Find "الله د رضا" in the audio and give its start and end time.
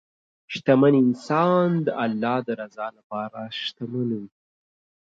2.03-2.87